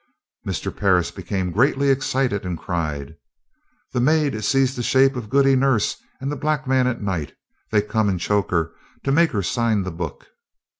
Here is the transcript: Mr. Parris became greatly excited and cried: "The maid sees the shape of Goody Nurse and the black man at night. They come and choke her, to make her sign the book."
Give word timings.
Mr. 0.47 0.75
Parris 0.75 1.11
became 1.11 1.51
greatly 1.51 1.89
excited 1.91 2.43
and 2.43 2.57
cried: 2.57 3.15
"The 3.93 4.01
maid 4.01 4.43
sees 4.43 4.75
the 4.75 4.81
shape 4.81 5.15
of 5.15 5.29
Goody 5.29 5.55
Nurse 5.55 5.95
and 6.19 6.31
the 6.31 6.35
black 6.35 6.65
man 6.65 6.87
at 6.87 7.03
night. 7.03 7.33
They 7.69 7.83
come 7.83 8.09
and 8.09 8.19
choke 8.19 8.49
her, 8.49 8.71
to 9.03 9.11
make 9.11 9.29
her 9.29 9.43
sign 9.43 9.83
the 9.83 9.91
book." 9.91 10.25